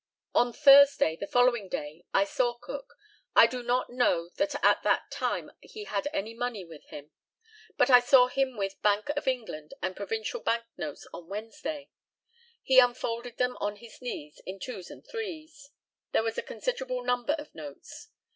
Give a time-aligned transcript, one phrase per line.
[0.33, 2.95] On Thursday (the following day) I saw Cook.
[3.35, 7.11] I do not know that at that time he had any money with him,
[7.77, 11.91] but I saw him with Bank of England and provincial bank notes on Wednesday.
[12.63, 15.69] He unfolded them on his knees in twos and threes.
[16.13, 18.07] There was a considerable number of notes.